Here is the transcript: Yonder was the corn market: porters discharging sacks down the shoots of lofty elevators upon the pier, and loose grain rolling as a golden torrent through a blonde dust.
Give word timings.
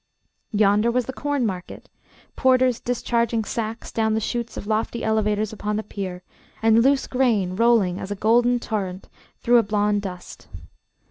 Yonder 0.49 0.89
was 0.89 1.05
the 1.05 1.13
corn 1.13 1.45
market: 1.45 1.87
porters 2.35 2.79
discharging 2.79 3.45
sacks 3.45 3.91
down 3.91 4.15
the 4.15 4.19
shoots 4.19 4.57
of 4.57 4.65
lofty 4.65 5.03
elevators 5.03 5.53
upon 5.53 5.75
the 5.75 5.83
pier, 5.83 6.23
and 6.63 6.81
loose 6.81 7.05
grain 7.05 7.55
rolling 7.55 7.99
as 7.99 8.09
a 8.09 8.15
golden 8.15 8.59
torrent 8.59 9.07
through 9.41 9.57
a 9.57 9.61
blonde 9.61 10.01
dust. 10.01 10.47